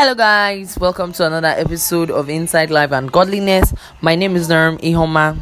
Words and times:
Hello, 0.00 0.14
guys. 0.14 0.78
Welcome 0.78 1.12
to 1.14 1.26
another 1.26 1.48
episode 1.48 2.08
of 2.08 2.28
Inside 2.28 2.70
Life 2.70 2.92
and 2.92 3.10
Godliness. 3.10 3.74
My 4.00 4.14
name 4.14 4.36
is 4.36 4.48
Norm 4.48 4.78
Ihoma. 4.78 5.36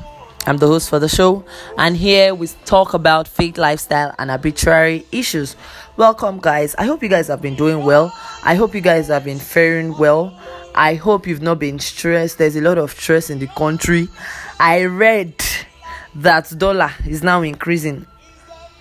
I'm 0.46 0.56
the 0.56 0.66
host 0.66 0.88
for 0.88 0.98
the 0.98 1.10
show, 1.10 1.44
and 1.76 1.94
here 1.94 2.34
we 2.34 2.48
talk 2.64 2.94
about 2.94 3.28
faith, 3.28 3.58
lifestyle, 3.58 4.14
and 4.18 4.30
arbitrary 4.30 5.04
issues. 5.12 5.56
Welcome, 5.98 6.38
guys. 6.40 6.74
I 6.76 6.84
hope 6.84 7.02
you 7.02 7.10
guys 7.10 7.26
have 7.26 7.42
been 7.42 7.54
doing 7.54 7.84
well. 7.84 8.18
I 8.44 8.54
hope 8.54 8.74
you 8.74 8.80
guys 8.80 9.08
have 9.08 9.24
been 9.24 9.38
faring 9.38 9.94
well. 9.98 10.40
I 10.74 10.94
hope 10.94 11.26
you've 11.26 11.42
not 11.42 11.58
been 11.58 11.78
stressed. 11.78 12.38
There's 12.38 12.56
a 12.56 12.62
lot 12.62 12.78
of 12.78 12.92
stress 12.92 13.28
in 13.28 13.40
the 13.40 13.48
country. 13.48 14.08
I 14.58 14.86
read 14.86 15.34
that 16.14 16.50
dollar 16.56 16.92
is 17.06 17.22
now 17.22 17.42
increasing 17.42 18.06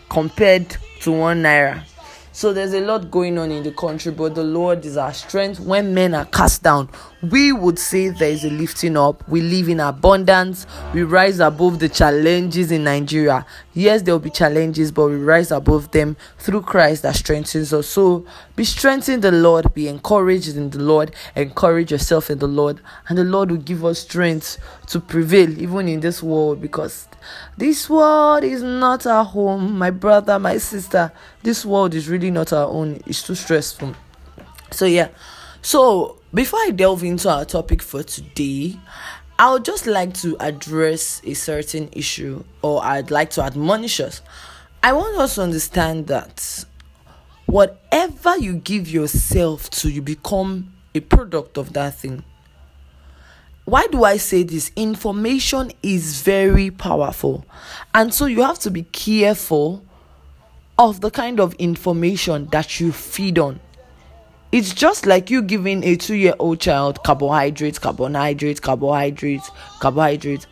compared 0.07 0.77
to 1.01 1.11
one 1.11 1.43
naira. 1.43 1.83
So 2.35 2.51
there's 2.51 2.73
a 2.73 2.81
lot 2.81 3.11
going 3.11 3.37
on 3.37 3.49
in 3.49 3.63
the 3.63 3.71
country, 3.71 4.11
but 4.11 4.35
the 4.35 4.43
Lord 4.43 4.83
is 4.83 4.97
our 4.97 5.13
strength. 5.13 5.61
When 5.61 5.93
men 5.93 6.13
are 6.13 6.25
cast 6.25 6.63
down, 6.63 6.89
we 7.31 7.51
would 7.51 7.79
say 7.79 8.09
there 8.09 8.29
is 8.29 8.43
a 8.43 8.49
lifting 8.49 8.97
up. 8.97 9.27
We 9.29 9.41
live 9.41 9.69
in 9.69 9.79
abundance. 9.79 10.65
We 10.93 11.03
rise 11.03 11.39
above 11.39 11.79
the 11.79 11.89
challenges 11.89 12.71
in 12.71 12.83
Nigeria. 12.83 13.45
Yes, 13.73 14.01
there 14.01 14.13
will 14.13 14.19
be 14.19 14.29
challenges, 14.29 14.91
but 14.91 15.07
we 15.07 15.15
rise 15.15 15.51
above 15.51 15.91
them 15.91 16.17
through 16.37 16.61
Christ 16.61 17.03
that 17.03 17.15
strengthens 17.15 17.73
us. 17.73 17.87
So 17.87 18.25
be 18.55 18.63
strengthened 18.63 19.25
in 19.25 19.33
the 19.33 19.39
Lord, 19.39 19.73
be 19.73 19.87
encouraged 19.87 20.55
in 20.55 20.69
the 20.69 20.79
Lord, 20.79 21.13
encourage 21.35 21.91
yourself 21.91 22.29
in 22.29 22.39
the 22.39 22.47
Lord, 22.47 22.79
and 23.07 23.17
the 23.17 23.23
Lord 23.23 23.51
will 23.51 23.57
give 23.57 23.83
us 23.85 23.99
strength 23.99 24.57
to 24.87 24.99
prevail 24.99 25.49
even 25.61 25.87
in 25.87 25.99
this 25.99 26.21
world 26.21 26.61
because 26.61 27.07
this 27.57 27.89
world 27.89 28.43
is 28.43 28.61
not 28.61 29.05
our 29.05 29.25
home, 29.25 29.77
my 29.77 29.91
brother, 29.91 30.37
my 30.39 30.57
sister. 30.57 31.11
This 31.43 31.65
world 31.65 31.93
is 31.93 32.07
really 32.07 32.31
not 32.31 32.53
our 32.53 32.67
own. 32.67 33.01
It's 33.05 33.23
too 33.23 33.35
stressful. 33.35 33.95
So 34.71 34.85
yeah. 34.85 35.09
So 35.61 36.19
before 36.35 36.59
I 36.63 36.71
delve 36.71 37.01
into 37.01 37.29
our 37.29 37.45
topic 37.45 37.81
for 37.81 38.03
today, 38.03 38.77
I 39.39 39.53
would 39.53 39.63
just 39.63 39.87
like 39.87 40.13
to 40.15 40.35
address 40.41 41.21
a 41.23 41.33
certain 41.33 41.87
issue, 41.93 42.43
or 42.61 42.83
I'd 42.83 43.09
like 43.09 43.29
to 43.31 43.41
admonish 43.41 44.01
us. 44.01 44.21
I 44.83 44.91
want 44.91 45.17
us 45.17 45.35
to 45.35 45.43
understand 45.43 46.07
that 46.07 46.65
whatever 47.45 48.37
you 48.37 48.55
give 48.55 48.89
yourself 48.89 49.69
to, 49.71 49.89
you 49.89 50.01
become 50.01 50.73
a 50.93 50.99
product 50.99 51.57
of 51.57 51.71
that 51.71 51.95
thing. 51.95 52.25
Why 53.63 53.87
do 53.87 54.03
I 54.03 54.17
say 54.17 54.43
this? 54.43 54.71
Information 54.75 55.71
is 55.81 56.21
very 56.21 56.69
powerful, 56.69 57.45
and 57.93 58.13
so 58.13 58.25
you 58.25 58.41
have 58.41 58.59
to 58.59 58.71
be 58.71 58.83
careful 58.83 59.85
of 60.77 60.99
the 60.99 61.11
kind 61.11 61.39
of 61.39 61.53
information 61.53 62.47
that 62.47 62.81
you 62.81 62.91
feed 62.91 63.39
on. 63.39 63.61
It's 64.55 64.73
just 64.73 65.05
like 65.05 65.29
you 65.29 65.41
giving 65.41 65.83
a 65.83 65.97
two 65.97 66.15
year 66.15 66.33
old 66.39 66.61
child 66.61 67.03
carbohydrates, 67.03 67.77
carbohydrates, 67.77 68.61
carbohydrates, 68.61 69.51
carbohydrates. 69.81 70.47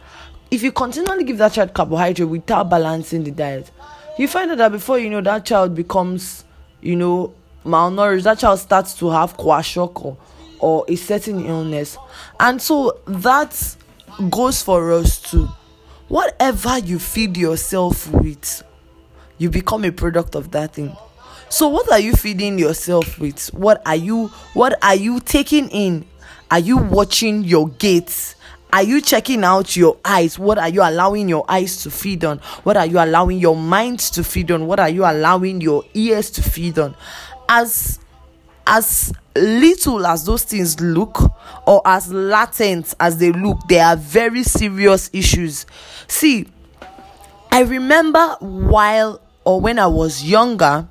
If 0.52 0.62
you 0.62 0.74
continually 0.74 1.24
give 1.24 1.38
that 1.38 1.54
child 1.54 1.74
carbohydrate 1.74 2.28
without 2.28 2.70
balancing 2.70 3.24
the 3.24 3.32
diet, 3.32 3.72
you 4.20 4.28
find 4.28 4.52
out 4.52 4.58
that 4.58 4.74
before 4.74 5.00
you 5.00 5.10
know 5.10 5.22
that 5.22 5.46
child 5.46 5.74
becomes, 5.74 6.44
you 6.82 6.98
know, 6.98 7.34
malnourished, 7.64 8.24
that 8.24 8.40
child 8.40 8.60
starts 8.60 8.94
to 8.96 9.10
have 9.10 9.38
kwashiorkor 9.38 10.18
or 10.60 10.84
a 10.90 10.98
certain 10.98 11.46
illness. 11.46 11.98
And 12.42 12.62
so 12.62 13.00
that 13.08 13.78
goes 14.30 14.62
for 14.62 14.92
us 14.92 15.22
too. 15.22 15.48
Whatever 16.10 16.78
you 16.80 17.00
feed 17.00 17.38
yourself 17.38 18.12
with, 18.12 18.64
you 19.38 19.50
become 19.50 19.86
a 19.86 19.92
product 19.94 20.36
of 20.36 20.52
that 20.52 20.74
thing. 20.74 20.94
So 21.54 21.68
what 21.68 21.92
are 21.92 22.00
you 22.00 22.14
feeding 22.14 22.58
yourself 22.58 23.20
with? 23.20 23.54
What 23.54 23.80
are 23.86 23.96
you 23.96 24.30
what 24.56 24.84
are 24.84 24.96
you 24.96 25.20
taking 25.20 25.70
in? 25.70 26.04
Are 26.50 26.58
you 26.58 26.78
watching 26.78 27.44
your 27.44 27.70
gates? 27.70 28.34
Are 28.74 28.82
you 28.82 29.00
checking 29.02 29.44
out 29.44 29.76
your 29.76 29.98
eyes? 30.04 30.40
What 30.40 30.58
are 30.58 30.70
you 30.70 30.82
allowing 30.82 31.30
your 31.30 31.46
eyes 31.48 31.84
to 31.84 31.92
feed 31.92 32.26
on? 32.26 32.40
What 32.64 32.76
are 32.76 32.88
you 32.88 32.98
allowing 32.98 33.38
your 33.38 33.56
mind 33.56 34.00
to 34.00 34.24
feed 34.24 34.50
on? 34.50 34.66
What 34.66 34.80
are 34.80 34.90
you 34.90 35.06
allowing 35.06 35.62
your 35.62 35.84
ears 35.94 36.32
to 36.32 36.42
feed 36.42 36.80
on? 36.80 36.96
As 37.48 38.00
as 38.66 39.14
little 39.36 40.08
as 40.08 40.26
those 40.26 40.42
things 40.42 40.82
look 40.82 41.20
or 41.68 41.84
as 41.86 42.12
latent 42.12 42.96
as 43.00 43.20
they 43.20 43.32
look, 43.32 43.60
they 43.70 43.80
are 43.80 43.96
very 43.96 44.42
serious 44.42 45.08
issues. 45.14 45.68
See, 46.08 46.48
I 47.52 47.62
remember 47.62 48.38
while 48.40 49.22
or 49.46 49.62
when 49.62 49.78
I 49.78 49.86
was 49.86 50.24
younger, 50.24 50.88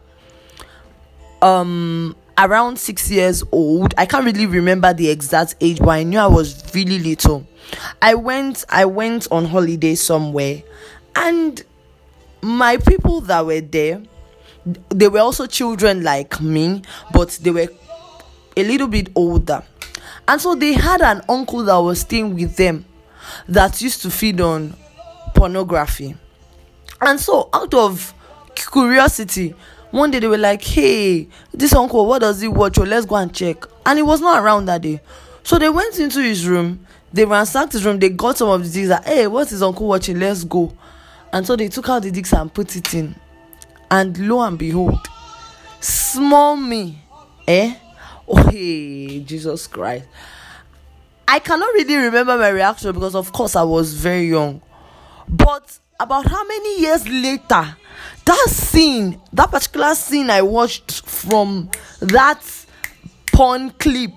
um 1.42 2.16
around 2.38 2.78
six 2.78 3.10
years 3.10 3.44
old. 3.53 3.94
I 3.98 4.06
can't 4.06 4.25
really 4.25 4.47
remember 4.47 4.94
the 4.94 5.10
exact 5.10 5.56
age 5.60 5.78
but 5.78 5.88
i 5.91 6.03
knew 6.03 6.19
i 6.19 6.26
was 6.26 6.75
really 6.75 6.98
little. 6.98 7.47
I 8.00 8.14
went 8.14 8.64
i 8.69 8.84
went 8.84 9.28
on 9.30 9.44
holiday 9.44 9.94
somewhere 9.94 10.62
and 11.14 11.62
my 12.41 12.76
people 12.78 13.20
that 13.22 13.44
were 13.44 13.60
there 13.60 14.02
they 14.88 15.08
were 15.08 15.20
also 15.20 15.47
children 15.47 16.02
like 16.02 16.41
me 16.41 16.82
but 17.12 17.31
they 17.42 17.50
were 17.50 17.69
a 18.56 18.62
little 18.64 18.88
bit 18.88 19.08
older. 19.14 19.62
And 20.28 20.41
so 20.41 20.54
they 20.54 20.72
had 20.72 21.00
an 21.02 21.22
uncle 21.28 21.64
that 21.64 21.76
was 21.76 22.00
staying 22.00 22.34
with 22.34 22.56
them 22.56 22.84
that 23.48 23.81
used 23.82 24.02
to 24.02 24.10
feed 24.10 24.41
on 24.41 24.75
pornography. 25.34 26.14
And 27.00 27.19
so 27.19 27.48
out 27.52 27.75
of 27.75 28.14
curiosity 28.54 29.54
one 29.92 30.10
day 30.10 30.19
they 30.19 30.26
were 30.26 30.38
like, 30.38 30.64
hey, 30.64 31.28
this 31.53 31.75
uncle, 31.75 32.06
what 32.06 32.20
does 32.20 32.41
he 32.41 32.48
watch? 32.48 32.78
Oh, 32.78 32.82
let's 32.82 33.06
go 33.06 33.16
and 33.16 33.32
check. 33.32 33.64
And 33.86 33.98
he 33.98 34.03
was 34.03 34.20
not 34.20 34.42
around 34.42 34.64
that 34.64 34.80
day. 34.80 35.00
So 35.44 35.58
they 35.58 35.69
went 35.69 35.98
into 35.98 36.20
his 36.22 36.47
room, 36.47 36.86
they 37.12 37.25
ransacked 37.26 37.72
his 37.75 37.84
room, 37.84 37.98
they 37.98 38.08
got 38.08 38.38
some 38.38 38.48
of 38.48 38.64
the 38.64 38.69
things 38.69 38.91
hey, 39.04 39.26
what 39.26 39.52
is 39.52 39.62
uncle 39.62 39.86
watching? 39.86 40.19
Let's 40.19 40.44
go. 40.44 40.72
And 41.32 41.47
so 41.47 41.56
they 41.56 41.69
took 41.69 41.88
out 41.88 42.02
the 42.02 42.10
discs 42.10 42.32
and 42.32 42.52
put 42.52 42.75
it 42.75 42.94
in. 42.94 43.14
And 43.91 44.16
lo 44.28 44.41
and 44.41 44.58
behold, 44.58 44.98
small 45.81 46.56
me, 46.56 46.98
eh? 47.47 47.76
Oh, 48.28 48.36
hey, 48.50 49.19
Jesus 49.20 49.66
Christ. 49.66 50.06
I 51.26 51.41
cannot 51.41 51.75
really 51.75 51.97
remember 51.97 52.38
my 52.38 52.50
reaction 52.50 52.92
because, 52.92 53.16
of 53.16 53.32
course, 53.32 53.56
I 53.56 53.64
was 53.64 53.92
very 53.94 54.26
young. 54.28 54.62
But 55.28 55.76
about 56.02 56.26
how 56.26 56.44
many 56.44 56.80
years 56.80 57.06
later 57.08 57.76
that 58.24 58.46
scene 58.48 59.20
that 59.32 59.50
particular 59.50 59.94
scene 59.94 60.30
i 60.30 60.42
watched 60.42 61.06
from 61.06 61.70
that 62.00 62.40
porn 63.32 63.70
clip 63.72 64.10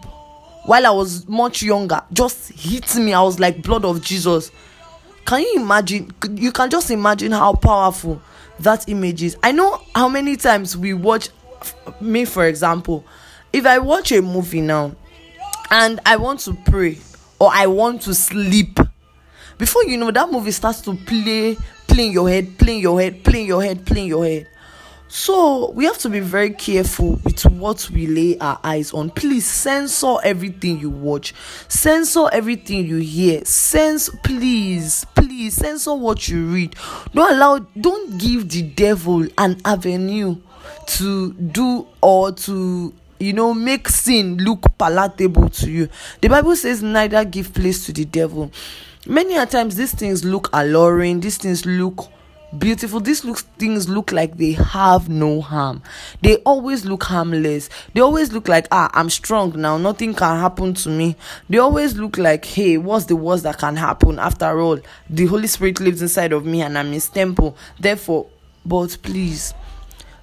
while 0.65 0.85
i 0.85 0.89
was 0.89 1.27
much 1.27 1.61
younger 1.61 2.01
just 2.11 2.51
hit 2.53 2.95
me. 2.95 3.13
I 3.13 3.21
was 3.21 3.39
like 3.39 3.61
blood 3.61 3.85
of 3.85 4.01
jesus. 4.01 4.51
Can 5.25 5.41
you 5.41 5.53
imagine? 5.57 6.11
You 6.31 6.51
can 6.51 6.69
just 6.69 6.89
imagine 6.91 7.31
how 7.31 7.53
powerful 7.53 8.21
that 8.59 8.87
image 8.89 9.23
is. 9.23 9.35
I 9.43 9.51
know 9.51 9.81
how 9.95 10.07
many 10.07 10.35
times 10.37 10.75
we 10.77 10.93
watch 10.93 11.29
me 12.01 12.25
for 12.25 12.45
example. 12.47 13.05
If 13.53 13.65
i 13.65 13.77
watch 13.79 14.11
a 14.11 14.21
movie 14.21 14.61
now 14.61 14.95
and 15.71 15.99
i 16.05 16.15
want 16.15 16.39
to 16.41 16.53
pray 16.65 16.97
or 17.39 17.49
i 17.53 17.67
want 17.67 18.01
to 18.03 18.13
sleep 18.13 18.79
before 19.57 19.83
you 19.85 19.97
know 19.97 20.11
that 20.11 20.31
movie 20.31 20.51
starts 20.51 20.81
to 20.81 20.95
play 20.95 21.57
play 21.95 22.07
in 22.07 22.11
your 22.11 22.27
head, 22.29 22.57
playing 22.57 22.81
your 22.81 22.99
head, 22.99 23.23
playing 23.23 23.47
your 23.47 23.63
head, 23.63 23.85
playing 23.85 24.07
your 24.07 24.25
head. 24.25 24.47
So 25.07 25.71
we 25.71 25.85
have 25.85 25.97
to 25.99 26.09
be 26.09 26.19
very 26.19 26.49
careful 26.49 27.21
with 27.23 27.45
what 27.45 27.89
we 27.89 28.05
lay 28.05 28.37
our 28.39 28.59
eyes 28.65 28.91
on. 28.91 29.11
Please 29.11 29.45
censor 29.45 30.15
everything 30.25 30.77
you 30.77 30.89
watch, 30.89 31.33
censor 31.69 32.27
everything 32.33 32.85
you 32.85 32.97
hear. 32.97 33.45
Sense, 33.45 34.09
please, 34.25 35.05
please 35.15 35.53
censor 35.53 35.93
what 35.93 36.27
you 36.27 36.47
read. 36.47 36.75
Don't 37.13 37.31
allow, 37.31 37.59
don't 37.79 38.17
give 38.17 38.49
the 38.49 38.63
devil 38.63 39.25
an 39.37 39.61
avenue 39.63 40.35
to 40.87 41.31
do 41.33 41.87
or 42.01 42.33
to 42.33 42.93
you 43.19 43.31
know 43.31 43.53
make 43.53 43.87
sin 43.87 44.37
look 44.39 44.77
palatable 44.77 45.47
to 45.47 45.71
you. 45.71 45.87
The 46.19 46.27
Bible 46.27 46.57
says 46.57 46.83
neither 46.83 47.23
give 47.23 47.53
place 47.53 47.85
to 47.85 47.93
the 47.93 48.03
devil 48.03 48.51
many 49.05 49.35
a 49.35 49.45
times 49.45 49.75
these 49.75 49.93
things 49.93 50.23
look 50.23 50.49
alluring 50.53 51.19
these 51.19 51.37
things 51.37 51.65
look 51.65 52.09
beautiful 52.57 52.99
these 52.99 53.21
things 53.59 53.89
look 53.89 54.11
like 54.11 54.37
they 54.37 54.53
have 54.53 55.09
no 55.09 55.41
harm. 55.41 55.81
They 56.21 56.37
always 56.37 56.85
look 56.85 57.03
harmless. 57.03 57.69
They 57.93 58.01
always 58.01 58.31
look 58.31 58.47
like 58.47 58.67
ah 58.71 58.89
i'm 58.93 59.09
strong 59.09 59.59
now 59.59 59.77
nothing 59.77 60.13
can 60.13 60.39
happen 60.39 60.73
to 60.75 60.89
me. 60.89 61.15
They 61.49 61.57
always 61.57 61.95
look 61.97 62.17
like 62.17 62.45
hey 62.45 62.77
what's 62.77 63.05
the 63.05 63.15
worst 63.15 63.43
that 63.43 63.57
can 63.57 63.75
happen? 63.75 64.19
After 64.19 64.59
all 64.59 64.79
the 65.09 65.25
holy 65.25 65.47
spirit 65.47 65.79
lives 65.79 66.01
inside 66.01 66.33
of 66.33 66.45
me 66.45 66.61
and 66.61 66.77
i'm 66.77 66.91
his 66.91 67.09
temple. 67.09 67.57
Therefore 67.79 68.27
but 68.65 68.97
please 69.03 69.53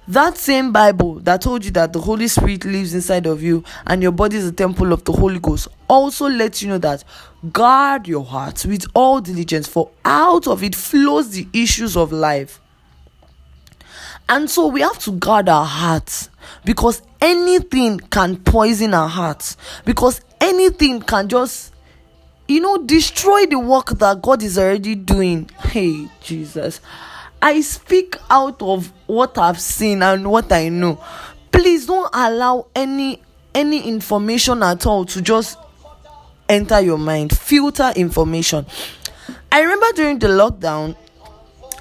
that 0.07 0.37
same 0.37 0.71
Bible 0.71 1.15
that 1.21 1.41
told 1.41 1.63
you 1.63 1.71
that 1.71 1.93
the 1.93 1.99
Holy 2.01 2.27
Spirit 2.27 2.65
lives 2.65 2.93
inside 2.93 3.25
of 3.25 3.41
you 3.41 3.63
and 3.87 4.01
your 4.03 4.11
body 4.11 4.37
is 4.37 4.47
a 4.47 4.51
temple 4.51 4.91
of 4.91 5.03
the 5.05 5.13
Holy 5.13 5.39
Ghost 5.39 5.67
also 5.87 6.27
lets 6.27 6.61
you 6.61 6.69
know 6.69 6.77
that 6.79 7.03
guard 7.51 8.07
your 8.07 8.25
heart 8.25 8.65
with 8.65 8.85
all 8.93 9.21
diligence, 9.21 9.67
for 9.67 9.89
out 10.03 10.47
of 10.47 10.63
it 10.63 10.75
flows 10.75 11.31
the 11.31 11.47
issues 11.53 11.95
of 11.95 12.11
life. 12.11 12.59
And 14.29 14.49
so 14.49 14.67
we 14.67 14.81
have 14.81 14.99
to 14.99 15.11
guard 15.11 15.49
our 15.49 15.65
hearts. 15.65 16.29
because 16.65 17.01
anything 17.21 17.99
can 17.99 18.37
poison 18.37 18.93
our 18.93 19.07
hearts 19.07 19.57
because 19.85 20.21
anything 20.41 21.01
can 21.01 21.27
just 21.29 21.73
you 22.47 22.59
know 22.59 22.77
destroy 22.85 23.45
the 23.45 23.57
work 23.57 23.89
that 23.99 24.21
God 24.21 24.43
is 24.43 24.57
already 24.57 24.95
doing 24.95 25.49
hey 25.59 26.07
Jesus 26.21 26.81
I 27.43 27.59
speak 27.59 28.15
out 28.29 28.61
of 28.61 28.93
what 29.05 29.37
I've 29.37 29.59
seen 29.59 30.01
and 30.01 30.31
what 30.31 30.49
I 30.53 30.69
know. 30.69 31.03
Please 31.51 31.85
don't 31.85 32.09
allow 32.13 32.67
any 32.73 33.21
any 33.53 33.85
information 33.85 34.63
at 34.63 34.85
all 34.87 35.03
to 35.03 35.21
just 35.21 35.57
enter 36.47 36.79
your 36.79 36.97
mind. 36.97 37.37
Filter 37.37 37.91
information. 37.97 38.65
I 39.51 39.59
remember 39.59 39.87
during 39.93 40.19
the 40.19 40.27
lockdown 40.27 40.95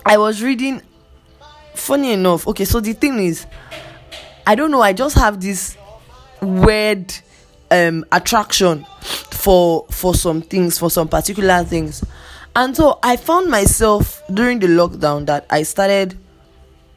I 0.05 0.19
was 0.19 0.43
reading 0.43 0.83
funny 1.75 2.13
enough 2.13 2.47
okay 2.49 2.65
so 2.65 2.81
the 2.81 2.93
thing 2.93 3.21
is 3.21 3.47
I 4.45 4.57
don't 4.57 4.73
know 4.73 4.83
I 4.83 4.93
just 4.93 5.17
have 5.17 5.41
this 5.41 5.77
weird 6.43 7.15
um 7.71 8.05
attraction 8.11 8.85
for 9.01 9.87
for 9.91 10.13
some 10.15 10.43
things 10.43 10.77
for 10.79 10.91
some 10.91 11.07
particular 11.09 11.63
things 11.63 12.05
and 12.55 12.77
so 12.77 12.99
I 13.03 13.17
found 13.17 13.51
myself 13.51 14.23
during 14.33 14.59
the 14.59 14.67
lockdown 14.67 15.27
that 15.27 15.47
I 15.51 15.63
started 15.63 16.19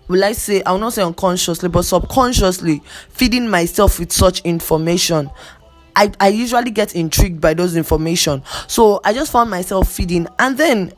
will 0.08 0.24
I 0.24 0.34
say, 0.34 0.62
I 0.64 0.72
will 0.72 0.80
not 0.80 0.94
say 0.94 1.04
unconsciously, 1.04 1.70
but 1.70 1.84
subconsciously 1.84 2.82
feeding 3.10 3.50
myself 3.50 4.00
with 4.00 4.12
such 4.12 4.42
information. 4.42 5.32
I, 5.96 6.12
I 6.20 6.28
usually 6.28 6.72
get 6.72 6.96
intrigued 6.96 7.42
by 7.42 7.54
those 7.54 7.76
information. 7.76 8.44
So 8.68 9.00
I 9.04 9.14
just 9.14 9.32
found 9.32 9.50
myself 9.50 9.90
feeding. 9.92 10.28
And 10.40 10.58
then 10.58 10.94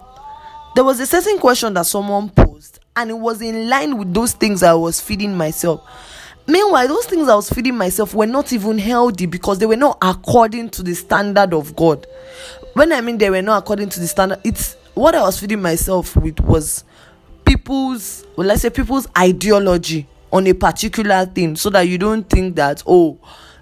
there 0.76 0.84
was 0.84 1.00
a 1.00 1.06
certain 1.06 1.40
question 1.40 1.74
that 1.76 1.86
someone 1.86 2.30
posed, 2.30 2.80
and 2.96 3.10
it 3.10 3.18
was 3.18 3.42
in 3.42 3.70
line 3.70 3.98
with 3.98 4.14
those 4.14 4.34
things 4.34 4.64
I 4.64 4.74
was 4.74 5.00
feeding 5.00 5.36
myself. 5.38 5.82
Meanwhile, 6.48 6.88
those 6.88 7.06
things 7.06 7.28
I 7.28 7.36
was 7.36 7.50
feeding 7.50 7.78
myself 7.78 8.14
were 8.14 8.26
not 8.26 8.54
even 8.54 8.78
healthy 8.78 9.26
because 9.26 9.60
they 9.60 9.66
were 9.66 9.76
not 9.76 9.98
according 10.02 10.70
to 10.72 10.84
the 10.84 10.94
standard 10.94 11.54
of 11.54 11.76
God. 11.76 12.08
When 12.78 12.92
I 12.92 13.02
mean 13.02 13.18
they 13.18 13.32
were 13.32 13.42
not 13.42 13.64
according 13.64 13.90
to 13.90 14.00
the 14.00 14.06
standard, 14.08 14.40
it's 14.44 14.76
what 14.94 15.16
I 15.16 15.24
was 15.24 15.40
feeding 15.40 15.64
myself 15.64 16.16
with 16.16 16.40
was 16.40 16.84
people's 17.44 18.24
well 18.36 18.46
let's 18.46 18.62
say 18.62 18.70
people's 18.70 19.08
ideology 19.18 20.06
on 20.32 20.46
a 20.46 20.54
particular 20.54 21.26
thing 21.26 21.56
so 21.56 21.72
that 21.72 21.88
you 21.88 21.98
don't 21.98 22.30
think 22.30 22.56
that 22.58 22.84
oh 22.86 23.18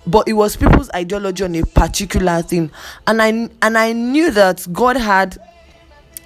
but 0.05 0.27
it 0.27 0.33
was 0.33 0.57
people's 0.57 0.89
ideology 0.93 1.45
on 1.45 1.55
a 1.55 1.63
particular 1.63 2.41
thing. 2.41 2.69
And 3.07 3.21
i 3.21 3.27
and 3.29 3.77
i 3.77 3.93
knew 3.93 4.31
that 4.31 4.67
god 4.73 4.97
had 4.97 5.37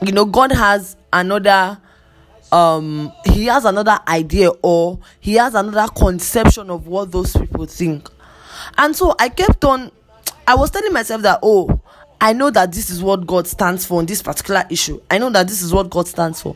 you 0.02 0.12
know 0.12 0.26
god 0.26 0.52
has 0.52 0.98
another 1.14 1.78
um 2.52 3.14
he 3.24 3.46
has 3.46 3.66
another 3.66 4.00
idea 4.08 4.50
or 4.64 4.98
he 5.20 5.36
has 5.36 5.54
another 5.54 5.94
conception 5.94 6.72
of 6.72 6.88
what 6.88 7.12
those 7.12 7.38
people 7.38 7.68
think. 7.68 8.10
And 8.80 8.96
so 8.96 9.14
i 9.20 9.30
kept 9.30 9.64
on 9.64 9.92
i 10.48 10.56
was 10.56 10.72
telling 10.72 10.92
myself 10.92 11.22
that 11.22 11.38
oh 11.44 11.79
i 12.22 12.34
know 12.34 12.50
that 12.50 12.72
this 12.72 12.90
is 12.90 13.02
what 13.02 13.26
god 13.26 13.48
stands 13.48 13.86
for 13.86 14.00
on 14.00 14.06
this 14.06 14.22
particular 14.22 14.64
issue 14.70 15.00
i 15.10 15.18
know 15.18 15.30
that 15.30 15.48
this 15.48 15.62
is 15.62 15.74
what 15.74 15.90
god 15.90 16.08
stands 16.08 16.42
for 16.42 16.56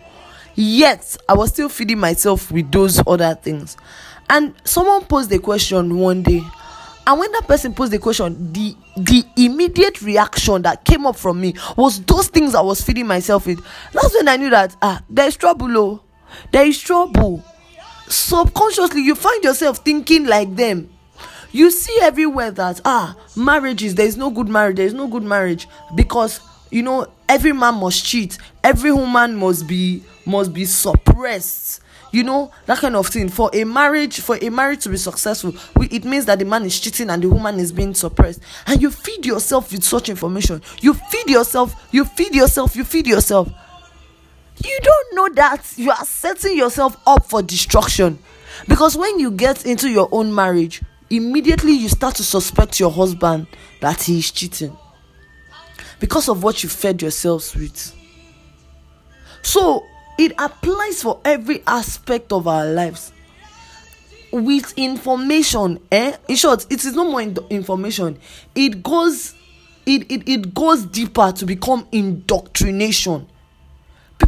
Yet, 0.56 1.18
I 1.28 1.34
was 1.34 1.50
still 1.50 1.70
feeding 1.70 2.00
myself 2.00 2.52
with 2.52 2.72
those 2.72 3.02
other 3.08 3.36
things. 3.36 3.76
And 4.30 4.54
someone 4.64 5.06
posed 5.06 5.32
a 5.32 5.40
question 5.40 5.98
one 5.98 6.22
day. 6.24 6.42
And 7.06 7.20
when 7.20 7.32
that 7.34 7.48
person 7.48 7.74
posed 7.74 7.92
the 7.92 8.00
question, 8.00 8.54
the 8.54 8.76
the 8.96 9.26
immediate 9.36 10.02
reaction 10.02 10.62
that 10.62 10.86
came 10.86 11.06
up 11.06 11.18
from 11.18 11.42
me 11.42 11.56
was 11.76 12.00
those 12.04 12.28
things 12.28 12.56
I 12.56 12.62
was 12.62 12.82
feeding 12.82 13.08
myself 13.08 13.46
with. 13.46 13.60
That's 13.92 14.14
when 14.14 14.28
I 14.28 14.38
knew 14.38 14.50
that 14.52 14.76
ah, 14.82 15.02
there 15.10 15.28
is 15.28 15.36
trouble, 15.36 15.76
oh, 15.78 16.02
there 16.52 16.66
is 16.66 16.80
trouble. 16.80 17.44
Subconsciously, 18.08 19.02
you 19.02 19.16
find 19.16 19.44
yourself 19.44 19.80
thinking 19.80 20.26
like 20.28 20.56
them. 20.56 20.93
You 21.54 21.70
see 21.70 22.00
everywhere 22.02 22.50
that 22.50 22.82
ah, 22.84 23.16
marriages, 23.36 23.94
there 23.94 24.08
is 24.08 24.18
no 24.18 24.32
good 24.32 24.50
marriage, 24.50 24.78
there 24.78 24.88
is 24.88 24.94
no 24.94 25.08
good 25.08 25.22
marriage. 25.22 25.68
Because 25.94 26.40
you 26.72 26.82
know 26.82 27.08
every 27.30 27.54
man 27.54 27.76
must 27.76 28.04
cheat, 28.04 28.40
every 28.64 28.92
woman 28.92 29.36
must 29.36 29.68
be 29.68 30.04
must 30.26 30.52
be 30.52 30.66
suppressed. 30.66 31.82
You 32.12 32.24
know 32.24 32.52
that 32.66 32.80
kind 32.80 32.96
of 32.96 33.08
thing. 33.08 33.30
For 33.30 33.52
a 33.54 33.66
marriage 33.66 34.20
for 34.20 34.36
a 34.42 34.50
marriage 34.50 34.82
to 34.84 34.90
be 34.90 34.98
successful 34.98 35.54
we, 35.76 35.88
it 35.90 36.06
means 36.06 36.26
that 36.26 36.40
the 36.40 36.46
man 36.46 36.64
is 36.64 36.80
cheating 36.80 37.12
and 37.12 37.22
the 37.22 37.30
woman 37.30 37.60
is 37.60 37.72
being 37.72 37.94
suppressed. 37.94 38.42
And 38.66 38.82
you 38.82 38.90
feed 38.90 39.24
yourself 39.24 39.72
with 39.72 39.84
such 39.84 40.10
information. 40.10 40.60
You 40.82 40.96
feed 40.96 41.30
yourself 41.30 41.76
you 41.92 42.04
feed 42.06 42.34
yourself 42.34 42.76
you 42.76 42.84
feed 42.84 43.06
yourself. 43.06 43.52
You 44.64 44.80
don't 44.82 45.16
know 45.16 45.30
that 45.36 45.72
you 45.76 45.92
are 45.92 46.06
setting 46.06 46.58
yourself 46.58 46.98
up 47.06 47.26
for 47.30 47.44
destruction. 47.44 48.18
Because 48.68 48.98
when 48.98 49.20
you 49.20 49.30
get 49.30 49.68
into 49.68 49.90
your 49.90 50.10
own 50.12 50.34
marriage 50.34 50.82
immediately 51.16 51.74
you 51.74 51.90
start 51.90 52.16
to 52.16 52.24
suspect 52.24 52.80
your 52.80 52.92
husband 52.92 53.48
that 53.82 54.02
he 54.04 54.20
is 54.20 54.32
cheating 54.32 54.76
because 56.00 56.28
of 56.28 56.44
what 56.44 56.64
you 56.64 56.70
fed 56.70 57.02
yourselves 57.02 57.56
with. 57.56 57.96
So 59.42 59.86
it 60.18 60.34
applies 60.38 61.02
for 61.04 61.20
every 61.24 61.64
aspect 61.68 62.32
of 62.32 62.48
our 62.48 62.66
lives. 62.66 63.12
With 64.32 64.74
information 64.78 65.80
eh? 65.92 66.18
In 66.28 66.36
short 66.36 66.66
it 66.72 66.84
is 66.84 66.96
no 66.96 67.10
more 67.10 67.22
in- 67.22 67.38
information. 67.52 68.18
It 68.56 68.82
goes 68.82 69.36
it, 69.86 70.10
it 70.12 70.28
it 70.28 70.54
goes 70.54 70.86
deeper 70.86 71.32
to 71.34 71.46
become 71.46 71.88
indoctrination 71.92 73.28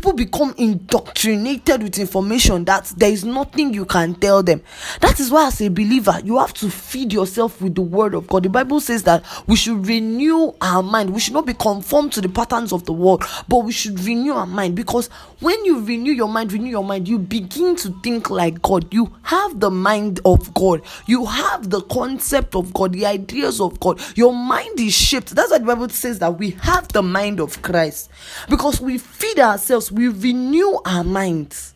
people 0.06 0.18
become 0.18 0.54
indoctrinated 0.60 1.81
with 1.81 1.98
information 1.98 2.63
that 2.66 2.86
there 2.96 3.10
is 3.10 3.25
nothing 3.25 3.74
you 3.74 3.86
can 3.86 4.13
tell 4.13 4.44
them. 4.44 4.62
That 5.02 5.19
is 5.19 5.31
why, 5.31 5.48
as 5.48 5.60
a 5.62 5.69
believer, 5.69 6.19
you 6.24 6.38
have 6.38 6.54
to 6.56 6.69
feed 6.69 7.12
yourself 7.12 7.60
with 7.60 7.74
the 7.74 7.81
word 7.81 8.13
of 8.13 8.28
God. 8.28 8.44
The 8.44 8.50
Bible 8.50 8.80
says 8.80 9.02
that 9.04 9.25
we 9.48 9.56
should 9.56 9.88
renew 9.88 10.54
our 10.62 10.84
mind. 10.84 11.10
We 11.10 11.19
should 11.19 11.34
not 11.34 11.48
be 11.48 11.56
conformed 11.56 12.13
to 12.13 12.22
the 12.22 12.30
patterns 12.30 12.72
of 12.72 12.86
the 12.86 12.94
world, 12.94 13.24
but 13.48 13.60
we 13.66 13.72
should 13.72 14.00
renew 14.02 14.34
our 14.34 14.46
mind 14.46 14.75
because 14.75 15.07
when 15.40 15.66
you 15.66 15.84
renew 15.84 16.12
your 16.12 16.30
mind, 16.30 16.54
renew 16.54 16.69
your 16.69 16.84
mind, 16.84 17.07
you 17.07 17.18
begin 17.18 17.75
to 17.78 17.90
think 18.04 18.30
like 18.30 18.62
God. 18.62 18.94
You 18.94 19.12
have 19.24 19.60
the 19.60 19.72
mind 19.72 20.19
of 20.24 20.54
God, 20.54 20.84
you 21.07 21.25
have 21.25 21.72
the 21.72 21.81
concept 21.81 22.54
of 22.54 22.72
God, 22.75 22.94
the 22.94 23.07
ideas 23.07 23.60
of 23.60 23.80
God. 23.80 24.00
Your 24.16 24.34
mind 24.34 24.80
is 24.80 24.94
shaped. 24.94 25.34
That's 25.34 25.50
why 25.50 25.57
the 25.57 25.66
Bible 25.66 25.90
says 25.90 26.19
that 26.19 26.38
we 26.38 26.52
have 26.62 26.90
the 26.90 27.02
mind 27.02 27.40
of 27.40 27.63
Christ 27.63 28.12
because 28.50 28.80
we 28.80 29.00
feed 29.00 29.40
ourselves 29.40 29.92
we 29.95 30.09
renew 30.09 30.77
our 30.86 31.06
minds. 31.06 31.74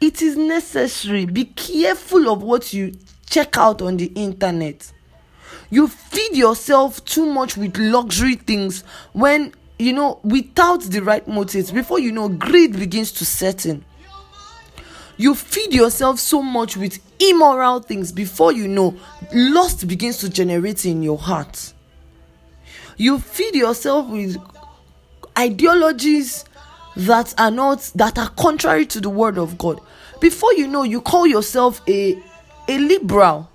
It 0.00 0.20
is 0.20 0.36
necessary. 0.36 1.24
Be 1.24 1.46
careful 1.46 2.28
of 2.28 2.42
what 2.42 2.74
you 2.74 2.92
check 3.30 3.56
out 3.56 3.80
on 3.80 3.96
the 3.96 4.06
internet. 4.14 4.92
You 5.70 5.88
feed 5.88 6.36
yourself 6.36 7.02
too 7.06 7.24
much 7.24 7.56
with 7.56 7.78
luxury 7.78 8.34
things 8.34 8.84
when 9.14 9.54
you 9.78 9.94
know 9.94 10.20
without 10.22 10.82
the 10.82 11.00
right 11.00 11.26
motives. 11.26 11.70
Before 11.70 11.98
you 11.98 12.12
know, 12.12 12.28
greed 12.28 12.78
begins 12.78 13.10
to 13.12 13.24
set 13.24 13.64
in. 13.64 13.82
You 15.16 15.34
feed 15.34 15.72
yourself 15.72 16.18
so 16.18 16.42
much 16.42 16.76
with 16.76 16.98
immoral 17.18 17.80
things 17.80 18.12
before 18.12 18.52
you 18.52 18.68
know, 18.68 18.94
lust 19.32 19.88
begins 19.88 20.18
to 20.18 20.28
generate 20.28 20.84
in 20.84 21.02
your 21.02 21.18
heart. 21.18 21.72
You 22.98 23.18
feed 23.18 23.54
yourself 23.54 24.08
with 24.08 24.36
ideologies 25.38 26.44
that 26.96 27.34
are 27.38 27.50
not 27.50 27.90
that 27.94 28.18
are 28.18 28.28
contrary 28.30 28.86
to 28.86 29.00
the 29.00 29.10
word 29.10 29.38
of 29.38 29.58
God. 29.58 29.80
Before 30.20 30.52
you 30.54 30.68
know, 30.68 30.82
you 30.82 31.00
call 31.00 31.26
yourself 31.26 31.80
a 31.88 32.22
a 32.68 32.78
liberal. 32.78 33.50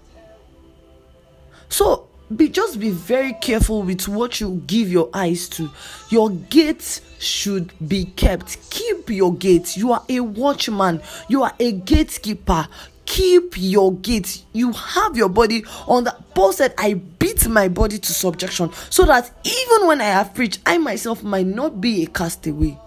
So 1.69 2.07
be 2.35 2.49
just 2.49 2.79
be 2.79 2.89
very 2.89 3.33
careful 3.33 3.83
with 3.83 4.07
what 4.07 4.41
you 4.41 4.61
give 4.67 4.89
your 4.89 5.09
eyes 5.13 5.47
to. 5.49 5.69
Your 6.09 6.29
gates 6.29 7.01
should 7.19 7.71
be 7.87 8.05
kept. 8.05 8.69
Keep 8.69 9.09
your 9.09 9.33
gates. 9.33 9.77
You 9.77 9.93
are 9.93 10.03
a 10.09 10.19
watchman. 10.19 11.01
You 11.29 11.43
are 11.43 11.53
a 11.59 11.71
gatekeeper. 11.71 12.67
Keep 13.05 13.53
your 13.57 13.93
gates. 13.93 14.43
You 14.51 14.73
have 14.73 15.15
your 15.15 15.29
body 15.29 15.63
on 15.87 16.03
the 16.03 16.15
Paul 16.35 16.51
said, 16.51 16.73
I 16.77 16.95
beat 16.95 17.47
my 17.47 17.69
body 17.69 17.97
to 17.97 18.13
subjection 18.13 18.71
so 18.89 19.05
that 19.05 19.31
even 19.45 19.87
when 19.87 20.01
I 20.01 20.05
have 20.05 20.35
preached, 20.35 20.59
I 20.65 20.77
myself 20.77 21.23
might 21.23 21.47
not 21.47 21.79
be 21.79 22.03
a 22.03 22.07
castaway 22.07 22.77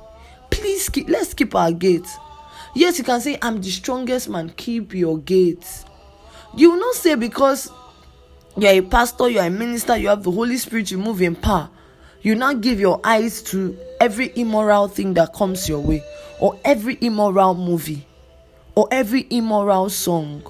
please 0.50 0.88
keep 0.88 1.08
let's 1.08 1.34
keep 1.34 1.54
our 1.54 1.72
gates. 1.72 2.16
Yes 2.74 2.98
you 2.98 3.04
can 3.04 3.20
say 3.20 3.38
i'm 3.42 3.60
the 3.60 3.70
strongest 3.70 4.28
man 4.28 4.50
keep 4.56 4.94
your 4.94 5.18
gates. 5.18 5.84
You 6.56 6.72
will 6.72 6.80
not 6.80 6.94
say 6.94 7.14
because 7.14 7.70
you're 8.56 8.72
a 8.72 8.80
pastor 8.80 9.28
you're 9.28 9.44
a 9.44 9.50
minister 9.50 9.96
you 9.96 10.08
have 10.08 10.22
the 10.22 10.30
holy 10.30 10.56
spirit 10.56 10.90
you 10.90 10.98
move 10.98 11.22
in 11.22 11.36
power 11.36 11.70
you 12.22 12.34
now 12.34 12.52
give 12.52 12.80
your 12.80 13.00
eyes 13.04 13.42
to 13.42 13.78
every 14.00 14.32
immoral 14.36 14.88
thing 14.88 15.14
that 15.14 15.32
comes 15.32 15.68
your 15.68 15.80
way 15.80 16.02
or 16.38 16.58
every 16.64 16.98
immoral 17.00 17.54
movie 17.54 18.06
or 18.74 18.88
every 18.90 19.26
immoral 19.30 19.88
song. 19.88 20.42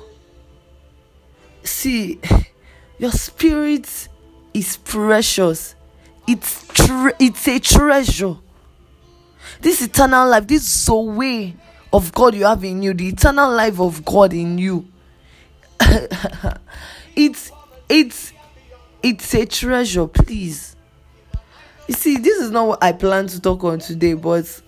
See 1.62 2.21
your 2.99 3.12
spirit 3.12 4.09
is 4.52 4.76
precious. 4.78 5.75
It's 6.26 6.66
tre- 6.69 7.12
it's 7.19 7.47
a 7.49 7.59
treasure 7.59 8.37
this 9.61 9.83
eternal 9.83 10.28
life, 10.28 10.47
this 10.47 10.62
Zoe 10.62 11.57
of 11.92 12.12
God 12.12 12.35
you 12.35 12.45
have 12.45 12.64
in 12.64 12.83
you, 12.83 12.95
the 12.95 13.09
eternal 13.09 13.50
life 13.50 13.80
of 13.80 14.04
God 14.04 14.33
in 14.33 14.59
you. 14.59 14.87
it's 17.16 17.50
it's 17.88 18.33
it's 19.02 19.35
a 19.35 19.45
treasure 19.47 20.07
please 20.07 20.76
you 21.88 21.95
see 21.95 22.16
this 22.16 22.38
is 22.38 22.50
not 22.50 22.69
what 22.69 22.83
i 22.83 22.92
plan 22.92 23.26
to 23.26 23.40
talk 23.40 23.64
on 23.64 23.78
today 23.78 24.14
but 24.14 24.62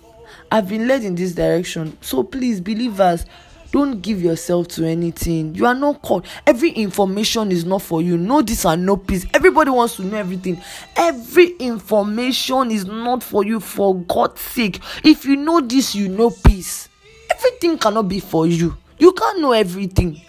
i've 0.50 0.68
been 0.68 0.88
led 0.88 1.04
in 1.04 1.14
this 1.14 1.32
direction 1.34 1.96
so 2.00 2.22
please 2.22 2.60
believers 2.60 3.26
don't 3.72 4.02
give 4.02 4.22
yourself 4.22 4.68
to 4.68 4.84
anything. 4.86 5.54
You 5.54 5.66
are 5.66 5.74
not 5.74 6.02
called 6.02 6.26
every 6.46 6.70
information 6.70 7.50
is 7.50 7.64
not 7.64 7.80
for 7.82 8.02
you. 8.02 8.18
Know 8.18 8.42
this 8.42 8.64
and 8.66 8.84
no 8.84 8.98
peace. 8.98 9.26
Everybody 9.32 9.70
wants 9.70 9.96
to 9.96 10.04
know 10.04 10.18
everything. 10.18 10.60
Every 10.94 11.56
information 11.56 12.70
is 12.70 12.84
not 12.84 13.22
for 13.22 13.44
you 13.44 13.60
for 13.60 13.96
god's 14.02 14.40
sake. 14.42 14.78
If 15.02 15.24
you 15.24 15.36
know 15.36 15.60
this 15.62 15.94
you 15.94 16.08
know 16.08 16.30
peace. 16.30 16.90
Everything 17.30 17.78
cannot 17.78 18.08
be 18.08 18.20
for 18.20 18.46
you. 18.46 18.76
You 18.98 19.12
can't 19.12 19.40
know 19.40 19.52
everything. 19.52 20.20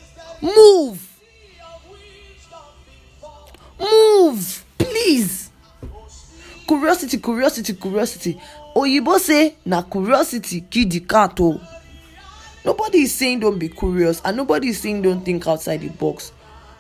Move. 0.42 1.10
Move. 3.80 4.66
Please. 4.78 5.50
Curiosity 6.66 7.18
curiosity 7.18 7.74
curiosity. 7.74 8.42
Oyibo 8.76 9.20
say 9.20 9.56
na 9.66 9.82
curiosity 9.84 10.62
kill 10.62 10.88
the 10.88 11.02
cat 11.02 11.38
o 11.42 11.60
nobody 12.66 13.00
is 13.04 13.14
saying 13.14 13.40
don't 13.40 13.60
be 13.60 13.70
curious 13.70 14.22
and 14.24 14.38
nobody 14.38 14.70
is 14.70 14.80
saying 14.80 15.02
don't 15.02 15.24
think 15.24 15.48
outside 15.48 15.82
the 15.82 15.90
box. 15.90 16.32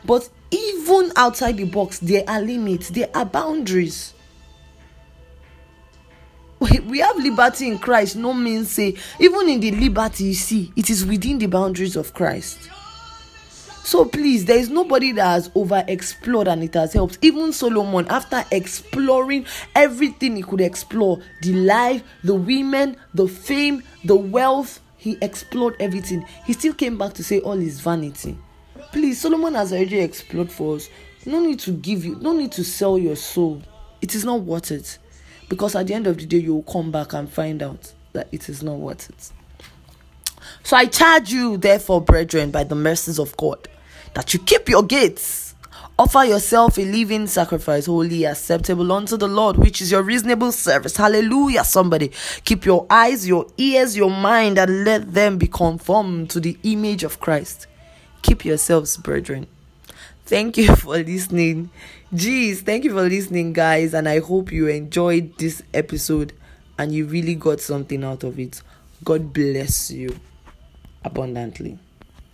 But 0.05 0.29
even 0.51 1.11
outside 1.15 1.57
the 1.57 1.65
box 1.65 1.99
there 1.99 2.23
are 2.27 2.41
limits 2.41 2.89
there 2.89 3.09
are 3.13 3.25
boundaries. 3.25 4.13
We 6.59 6.99
have 6.99 7.17
liberty 7.17 7.67
in 7.67 7.77
christ 7.77 8.15
no 8.15 8.33
mean 8.33 8.65
say 8.65 8.95
even 9.19 9.49
in 9.49 9.59
the 9.59 9.71
liberty 9.71 10.25
you 10.25 10.33
see 10.33 10.71
it 10.75 10.89
is 10.89 11.05
within 11.05 11.37
the 11.37 11.47
boundaries 11.47 11.95
of 11.95 12.13
christ. 12.13 12.69
So 13.83 14.05
please, 14.05 14.45
there 14.45 14.57
is 14.57 14.69
nobody 14.69 15.11
that 15.11 15.25
has 15.25 15.51
over 15.55 15.83
explored 15.89 16.47
and 16.47 16.63
it 16.63 16.73
has 16.73 16.93
helped. 16.93 17.17
Even 17.21 17.51
Solomon, 17.51 18.07
after 18.07 18.45
exploring 18.49 19.45
everything 19.75 20.37
he 20.37 20.41
could 20.41 20.61
explore 20.61 21.19
the 21.41 21.53
life, 21.53 22.01
the 22.23 22.33
women, 22.33 22.95
the 23.13 23.27
fame, 23.27 23.83
the 24.05 24.15
wealth 24.15 24.79
he 25.03 25.17
explored 25.21 25.75
everything. 25.81 26.25
He 26.45 26.53
still 26.53 26.73
came 26.73 26.97
back 26.97 27.11
to 27.15 27.25
say 27.25 27.41
all 27.41 27.59
is 27.59 27.81
vanity. 27.81 28.37
Please, 28.93 29.19
Solomon 29.19 29.53
has 29.53 29.73
already 29.73 29.99
explored 29.99 30.49
for 30.49 30.77
us. 30.77 30.87
No 31.25 31.41
need 31.41 31.59
to 31.59 31.71
give 31.71 32.05
you, 32.05 32.15
no 32.21 32.31
need 32.31 32.53
to 32.53 32.63
sell 32.63 32.97
your 32.97 33.17
soul. 33.17 33.61
It 34.01 34.15
is 34.15 34.23
not 34.23 34.43
worth 34.43 34.71
it. 34.71 34.97
Because 35.49 35.75
at 35.75 35.87
the 35.87 35.93
end 35.93 36.07
of 36.07 36.17
the 36.19 36.25
day, 36.25 36.37
you 36.37 36.53
will 36.55 36.63
come 36.63 36.89
back 36.89 37.11
and 37.11 37.29
find 37.29 37.61
out 37.61 37.91
that 38.13 38.29
it 38.31 38.47
is 38.47 38.63
not 38.63 38.77
worth 38.77 39.09
it. 39.09 39.31
So 40.63 40.77
I 40.77 40.85
charge 40.85 41.33
you, 41.33 41.57
therefore, 41.57 41.99
brethren, 41.99 42.51
by 42.51 42.63
the 42.63 42.75
mercies 42.75 43.19
of 43.19 43.35
God, 43.35 43.67
that 44.13 44.33
you 44.33 44.39
keep 44.39 44.69
your 44.69 44.83
gates. 44.83 45.42
Offer 46.03 46.25
yourself 46.25 46.77
a 46.77 46.81
living 46.83 47.27
sacrifice, 47.27 47.85
holy, 47.85 48.25
acceptable 48.25 48.91
unto 48.91 49.15
the 49.15 49.29
Lord, 49.29 49.55
which 49.55 49.79
is 49.79 49.89
your 49.89 50.03
reasonable 50.03 50.51
service. 50.51 50.97
Hallelujah, 50.97 51.63
somebody. 51.63 52.11
Keep 52.43 52.65
your 52.65 52.85
eyes, 52.89 53.25
your 53.25 53.47
ears, 53.57 53.95
your 53.95 54.11
mind, 54.11 54.57
and 54.57 54.83
let 54.83 55.13
them 55.13 55.37
be 55.37 55.47
conformed 55.47 56.29
to 56.31 56.41
the 56.41 56.57
image 56.63 57.05
of 57.05 57.21
Christ. 57.21 57.67
Keep 58.21 58.43
yourselves, 58.43 58.97
brethren. 58.97 59.47
Thank 60.25 60.57
you 60.57 60.75
for 60.75 60.97
listening. 60.97 61.69
Jeez, 62.13 62.65
thank 62.65 62.83
you 62.83 62.91
for 62.91 63.03
listening, 63.03 63.53
guys. 63.53 63.93
And 63.93 64.09
I 64.09 64.19
hope 64.19 64.51
you 64.51 64.67
enjoyed 64.67 65.37
this 65.37 65.63
episode 65.73 66.33
and 66.77 66.91
you 66.91 67.05
really 67.05 67.35
got 67.35 67.61
something 67.61 68.03
out 68.03 68.25
of 68.25 68.37
it. 68.39 68.61
God 69.05 69.31
bless 69.31 69.89
you 69.89 70.19
abundantly. 71.05 71.79